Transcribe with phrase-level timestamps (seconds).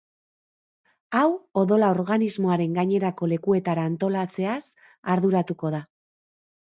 [1.17, 1.25] Hau
[1.63, 4.59] odola organismoaren gainerako lekuetara antolatzeaz
[5.17, 5.83] arduratuko da.